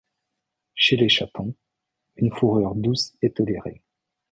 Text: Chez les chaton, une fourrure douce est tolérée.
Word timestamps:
Chez 0.73 0.95
les 0.97 1.09
chaton, 1.09 1.53
une 2.15 2.33
fourrure 2.33 2.73
douce 2.73 3.13
est 3.21 3.35
tolérée. 3.37 3.83